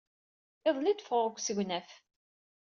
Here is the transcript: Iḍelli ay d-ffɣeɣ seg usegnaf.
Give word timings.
Iḍelli 0.67 0.89
ay 0.91 0.95
d-ffɣeɣ 0.95 1.27
seg 1.35 1.39
usegnaf. 1.57 1.89